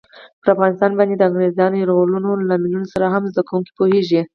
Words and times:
پر 0.41 0.47
افغانستان 0.55 0.91
باندې 0.97 1.15
د 1.17 1.21
انګریزانو 1.29 1.79
یرغلونو 1.81 2.29
لاملونو 2.49 2.91
سره 2.93 3.05
هم 3.13 3.23
زده 3.31 3.41
کوونکي 3.49 3.71
پوهېږي. 3.79 4.21